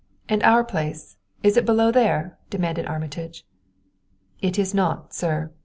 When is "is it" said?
1.43-1.65